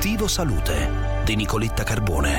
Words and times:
Salute 0.00 0.88
di 1.26 1.36
Nicoletta 1.36 1.82
Carbone. 1.82 2.38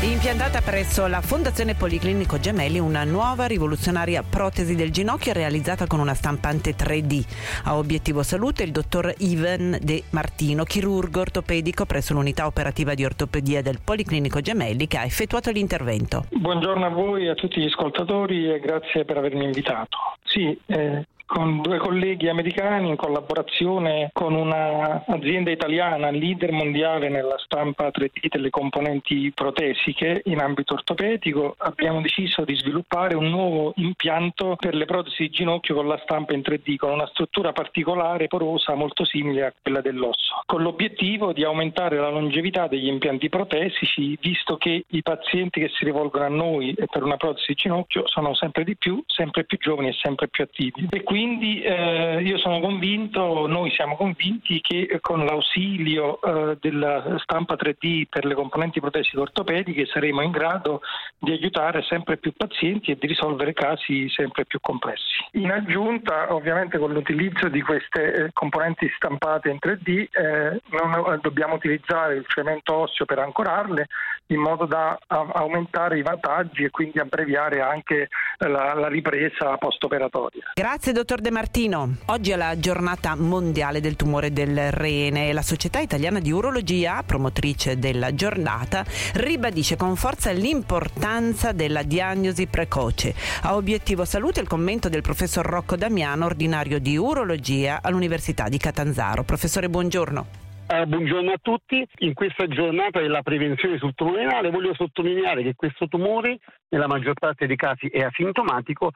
Impiantata 0.00 0.62
presso 0.62 1.06
la 1.06 1.20
Fondazione 1.20 1.74
Policlinico 1.74 2.40
Gemelli 2.40 2.78
una 2.78 3.04
nuova 3.04 3.44
rivoluzionaria 3.44 4.22
protesi 4.22 4.74
del 4.74 4.90
ginocchio 4.90 5.34
realizzata 5.34 5.86
con 5.86 6.00
una 6.00 6.14
stampante 6.14 6.74
3D. 6.74 7.22
A 7.64 7.76
obiettivo 7.76 8.22
salute 8.22 8.62
il 8.62 8.72
dottor 8.72 9.12
Ivan 9.18 9.76
De 9.82 10.04
Martino, 10.10 10.64
chirurgo 10.64 11.20
ortopedico 11.20 11.84
presso 11.84 12.14
l'unità 12.14 12.46
operativa 12.46 12.94
di 12.94 13.04
ortopedia 13.04 13.60
del 13.60 13.80
Policlinico 13.84 14.40
Gemelli 14.40 14.86
che 14.86 14.96
ha 14.96 15.04
effettuato 15.04 15.50
l'intervento. 15.50 16.24
Buongiorno 16.30 16.86
a 16.86 16.90
voi 16.90 17.26
e 17.26 17.28
a 17.28 17.34
tutti 17.34 17.60
gli 17.60 17.66
ascoltatori 17.66 18.50
e 18.50 18.58
grazie 18.58 19.04
per 19.04 19.18
avermi 19.18 19.44
invitato. 19.44 19.98
Sì, 20.24 20.58
eh, 20.64 21.04
con 21.34 21.60
due 21.62 21.78
colleghi 21.78 22.28
americani 22.28 22.90
in 22.90 22.94
collaborazione 22.94 24.10
con 24.12 24.34
un'azienda 24.34 25.50
italiana 25.50 26.10
leader 26.10 26.52
mondiale 26.52 27.08
nella 27.08 27.36
stampa 27.38 27.88
3D 27.88 28.28
delle 28.28 28.50
componenti 28.50 29.32
protesiche 29.34 30.22
in 30.26 30.38
ambito 30.38 30.74
ortopedico 30.74 31.56
abbiamo 31.58 32.00
deciso 32.00 32.44
di 32.44 32.54
sviluppare 32.54 33.16
un 33.16 33.30
nuovo 33.30 33.72
impianto 33.78 34.54
per 34.54 34.76
le 34.76 34.84
protesi 34.84 35.24
di 35.24 35.30
ginocchio 35.30 35.74
con 35.74 35.88
la 35.88 35.98
stampa 36.04 36.34
in 36.34 36.42
3D 36.46 36.76
con 36.76 36.92
una 36.92 37.08
struttura 37.08 37.50
particolare 37.50 38.28
porosa 38.28 38.76
molto 38.76 39.04
simile 39.04 39.46
a 39.46 39.52
quella 39.60 39.80
dell'osso 39.80 40.40
con 40.46 40.62
l'obiettivo 40.62 41.32
di 41.32 41.42
aumentare 41.42 41.96
la 41.96 42.10
longevità 42.10 42.68
degli 42.68 42.86
impianti 42.86 43.28
protesici 43.28 44.16
visto 44.20 44.56
che 44.56 44.84
i 44.86 45.02
pazienti 45.02 45.58
che 45.58 45.70
si 45.74 45.84
rivolgono 45.84 46.26
a 46.26 46.28
noi 46.28 46.76
per 46.88 47.02
una 47.02 47.16
protesi 47.16 47.46
di 47.48 47.54
ginocchio 47.54 48.06
sono 48.06 48.34
sempre 48.34 48.62
di 48.62 48.76
più, 48.76 49.02
sempre 49.08 49.42
più 49.42 49.58
giovani 49.58 49.88
e 49.88 49.96
sempre 50.00 50.28
più 50.28 50.44
attivi. 50.44 50.86
E 50.90 51.02
quindi 51.02 51.22
eh, 51.24 52.22
io 52.22 52.38
sono 52.38 52.60
convinto, 52.60 53.46
noi 53.46 53.70
siamo 53.70 53.96
convinti 53.96 54.60
che 54.60 54.98
con 55.00 55.24
l'ausilio 55.24 56.20
eh, 56.20 56.58
della 56.60 57.16
stampa 57.18 57.54
3D 57.54 58.04
per 58.08 58.24
le 58.24 58.34
componenti 58.34 58.80
protesiche 58.80 59.20
ortopediche 59.20 59.86
saremo 59.86 60.22
in 60.22 60.30
grado 60.30 60.80
di 61.18 61.32
aiutare 61.32 61.82
sempre 61.82 62.16
più 62.18 62.32
pazienti 62.36 62.90
e 62.90 62.96
di 62.98 63.06
risolvere 63.06 63.52
casi 63.52 64.08
sempre 64.08 64.44
più 64.44 64.60
complessi. 64.60 65.24
In 65.32 65.50
aggiunta, 65.50 66.32
ovviamente 66.34 66.78
con 66.78 66.92
l'utilizzo 66.92 67.48
di 67.48 67.60
queste 67.62 68.12
eh, 68.12 68.30
componenti 68.32 68.90
stampate 68.96 69.48
in 69.48 69.58
3D 69.60 70.06
eh, 70.10 70.60
non, 70.70 71.18
dobbiamo 71.22 71.54
utilizzare 71.54 72.16
il 72.16 72.24
cemento 72.26 72.74
osseo 72.74 73.04
per 73.04 73.18
ancorarle 73.18 73.86
in 74.28 74.40
modo 74.40 74.64
da 74.66 74.98
a, 75.06 75.26
aumentare 75.32 75.98
i 75.98 76.02
vantaggi 76.02 76.64
e 76.64 76.70
quindi 76.70 76.98
abbreviare 76.98 77.60
anche 77.60 78.08
la, 78.38 78.74
la 78.74 78.88
ripresa 78.88 79.56
post-operatoria. 79.56 80.52
Grazie 80.54 80.92
dottor 80.92 81.13
De 81.20 81.30
Martino. 81.30 81.96
Oggi 82.06 82.30
è 82.30 82.36
la 82.36 82.58
giornata 82.58 83.14
mondiale 83.16 83.80
del 83.80 83.96
tumore 83.96 84.32
del 84.32 84.70
rene 84.72 85.28
e 85.28 85.32
la 85.32 85.42
Società 85.42 85.80
Italiana 85.80 86.20
di 86.20 86.30
Urologia, 86.30 87.02
promotrice 87.04 87.78
della 87.78 88.14
giornata, 88.14 88.84
ribadisce 89.14 89.76
con 89.76 89.96
forza 89.96 90.30
l'importanza 90.32 91.52
della 91.52 91.82
diagnosi 91.82 92.46
precoce. 92.46 93.14
A 93.42 93.56
obiettivo 93.56 94.04
salute 94.04 94.40
il 94.40 94.48
commento 94.48 94.88
del 94.88 95.02
professor 95.02 95.44
Rocco 95.44 95.76
Damiano, 95.76 96.24
ordinario 96.26 96.78
di 96.78 96.96
urologia 96.96 97.80
all'Università 97.82 98.48
di 98.48 98.58
Catanzaro. 98.58 99.22
Professore, 99.24 99.68
buongiorno. 99.68 100.26
Uh, 100.66 100.86
buongiorno 100.86 101.30
a 101.30 101.38
tutti. 101.42 101.86
In 101.98 102.14
questa 102.14 102.46
giornata 102.46 102.98
della 102.98 103.20
prevenzione 103.20 103.76
sul 103.76 103.94
tumore 103.94 104.24
renale 104.24 104.50
voglio 104.50 104.74
sottolineare 104.74 105.42
che 105.42 105.52
questo 105.54 105.88
tumore, 105.88 106.38
nella 106.70 106.86
maggior 106.86 107.12
parte 107.12 107.46
dei 107.46 107.56
casi, 107.56 107.88
è 107.88 108.00
asintomatico 108.00 108.92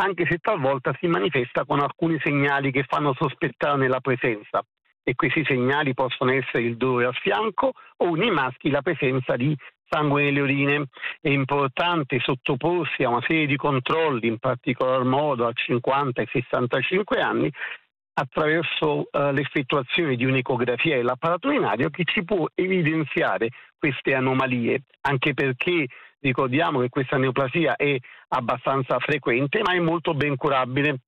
anche 0.00 0.26
se 0.28 0.38
talvolta 0.38 0.96
si 1.00 1.06
manifesta 1.06 1.64
con 1.64 1.80
alcuni 1.80 2.18
segnali 2.22 2.70
che 2.70 2.84
fanno 2.84 3.14
sospettare 3.14 3.88
la 3.88 4.00
presenza 4.00 4.62
e 5.02 5.14
questi 5.14 5.44
segnali 5.44 5.94
possono 5.94 6.32
essere 6.32 6.64
il 6.64 6.76
dolore 6.76 7.06
al 7.06 7.14
fianco 7.14 7.72
o 7.96 8.14
nei 8.14 8.30
maschi 8.30 8.70
la 8.70 8.82
presenza 8.82 9.36
di 9.36 9.56
sangue 9.88 10.22
nelle 10.22 10.40
urine. 10.40 10.88
È 11.20 11.30
importante 11.30 12.20
sottoporsi 12.20 13.02
a 13.04 13.08
una 13.08 13.24
serie 13.26 13.46
di 13.46 13.56
controlli, 13.56 14.26
in 14.26 14.38
particolar 14.38 15.02
modo 15.04 15.46
a 15.46 15.52
50 15.52 16.20
e 16.20 16.28
65 16.30 17.20
anni, 17.20 17.50
attraverso 18.12 19.08
uh, 19.10 19.30
l'effettuazione 19.32 20.16
di 20.16 20.24
un'ecografia 20.24 20.96
dell'apparato 20.96 21.48
urinario 21.48 21.88
che 21.88 22.04
ci 22.04 22.24
può 22.24 22.46
evidenziare 22.54 23.48
queste 23.78 24.14
anomalie, 24.14 24.82
anche 25.02 25.34
perché 25.34 25.86
ricordiamo 26.20 26.80
che 26.80 26.88
questa 26.88 27.16
neoplasia 27.16 27.76
è 27.76 27.96
abbastanza 28.28 28.98
frequente 28.98 29.60
ma 29.62 29.72
è 29.72 29.78
molto 29.78 30.14
ben 30.14 30.36
curabile, 30.36 31.00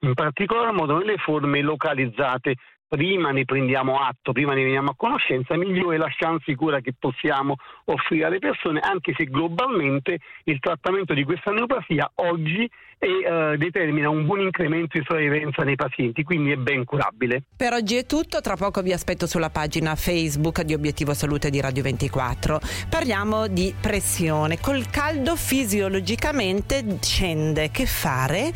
in 0.00 0.14
particolar 0.14 0.72
modo 0.72 0.98
nelle 0.98 1.16
forme 1.16 1.60
localizzate 1.60 2.56
prima 2.94 3.30
ne 3.30 3.46
prendiamo 3.46 4.00
atto, 4.00 4.32
prima 4.32 4.52
ne 4.52 4.64
veniamo 4.64 4.90
a 4.90 4.94
conoscenza, 4.94 5.56
migliore 5.56 5.96
la 5.96 6.10
chance 6.14 6.44
sicura 6.44 6.80
che 6.80 6.92
possiamo 6.92 7.54
offrire 7.86 8.26
alle 8.26 8.38
persone, 8.38 8.80
anche 8.80 9.14
se 9.16 9.24
globalmente 9.24 10.18
il 10.44 10.58
trattamento 10.58 11.14
di 11.14 11.24
questa 11.24 11.52
neoplasia 11.52 12.10
oggi 12.16 12.70
è, 12.98 13.06
eh, 13.06 13.56
determina 13.56 14.10
un 14.10 14.26
buon 14.26 14.40
incremento 14.40 14.98
di 14.98 15.04
sopravvivenza 15.04 15.62
nei 15.62 15.74
pazienti, 15.74 16.22
quindi 16.22 16.52
è 16.52 16.56
ben 16.56 16.84
curabile. 16.84 17.42
Per 17.56 17.72
oggi 17.72 17.96
è 17.96 18.04
tutto, 18.04 18.42
tra 18.42 18.56
poco 18.56 18.82
vi 18.82 18.92
aspetto 18.92 19.26
sulla 19.26 19.48
pagina 19.48 19.94
Facebook 19.94 20.60
di 20.60 20.74
Obiettivo 20.74 21.14
Salute 21.14 21.48
di 21.48 21.62
Radio 21.62 21.82
24. 21.82 22.60
Parliamo 22.90 23.46
di 23.46 23.74
pressione, 23.80 24.60
col 24.60 24.90
caldo 24.90 25.34
fisiologicamente 25.34 26.98
scende, 27.00 27.70
che 27.70 27.86
fare? 27.86 28.52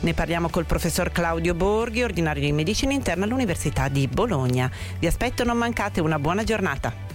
Ne 0.00 0.12
parliamo 0.12 0.50
col 0.50 0.66
professor 0.66 1.10
Claudio 1.10 1.54
Borghi, 1.54 2.02
ordinario 2.02 2.42
di 2.42 2.52
medicina 2.52 2.92
interna 2.92 3.24
all'Università 3.24 3.77
di 3.86 4.08
Bologna. 4.08 4.68
Vi 4.98 5.06
aspetto, 5.06 5.44
non 5.44 5.56
mancate, 5.56 6.00
una 6.00 6.18
buona 6.18 6.42
giornata. 6.42 7.07